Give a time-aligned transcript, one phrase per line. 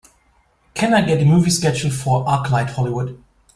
[0.73, 3.23] Can I get the movie schedule for ArcLight Hollywood